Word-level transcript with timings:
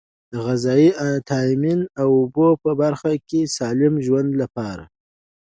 د 0.31 0.33
غذایي 0.45 0.89
تامین 1.29 1.81
او 2.01 2.07
اوبو 2.19 2.47
په 2.63 2.71
برخه 2.81 3.11
کې 3.29 3.41
د 3.45 3.51
سالم 3.57 3.93
ژوند 4.05 4.31
لپاره. 4.41 4.83